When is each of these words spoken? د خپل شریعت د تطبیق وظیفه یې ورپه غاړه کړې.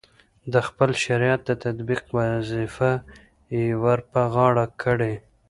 د 0.53 0.55
خپل 0.67 0.89
شریعت 1.03 1.41
د 1.45 1.51
تطبیق 1.63 2.01
وظیفه 2.17 2.91
یې 3.55 3.65
ورپه 3.83 4.21
غاړه 4.33 4.65
کړې. 4.81 5.13